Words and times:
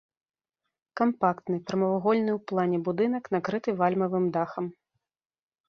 Кампактны 1.01 1.57
прамавугольны 1.67 2.31
ў 2.37 2.51
плане 2.53 2.77
будынак 2.89 3.23
накрыты 3.39 3.69
вальмавым 3.85 4.25
дахам. 4.39 4.65